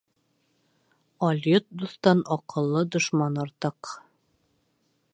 [1.27, 3.97] Алйот дуҫтан аҡыллы дошман артыҡ.